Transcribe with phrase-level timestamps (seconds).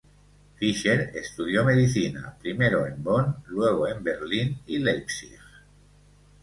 [0.55, 5.37] Fischer estudió medicina, primero en Bonn, luego en Berlín y Leipzig.